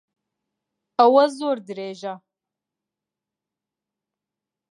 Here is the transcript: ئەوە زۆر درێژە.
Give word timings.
ئەوە 0.99 1.25
زۆر 1.37 1.57
درێژە. 1.67 2.13